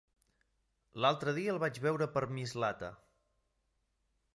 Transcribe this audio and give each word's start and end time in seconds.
L'altre 1.05 1.35
dia 1.39 1.53
el 1.57 1.61
vaig 1.65 1.79
veure 1.85 2.11
per 2.17 2.25
Mislata. 2.39 2.95